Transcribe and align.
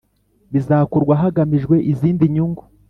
Bizakorwa 0.53 1.13
hagamijwe 1.21 1.75
izindi 1.91 2.23
nyungu. 2.33 2.63